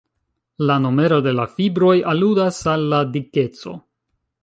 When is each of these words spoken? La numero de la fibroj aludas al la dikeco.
La 0.69 0.77
numero 0.85 1.19
de 1.27 1.35
la 1.41 1.45
fibroj 1.53 1.93
aludas 2.15 2.61
al 2.75 2.89
la 2.95 3.07
dikeco. 3.15 3.81